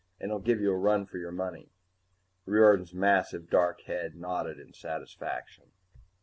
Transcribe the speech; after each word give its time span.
And 0.19 0.31
he'll 0.31 0.39
give 0.39 0.59
you 0.59 0.71
a 0.71 0.75
run 0.77 1.05
for 1.05 1.19
your 1.19 1.31
money." 1.31 1.69
Riordan's 2.47 2.91
massive 2.91 3.51
dark 3.51 3.81
head 3.81 4.15
nodded 4.15 4.59
in 4.59 4.73
satisfaction. 4.73 5.73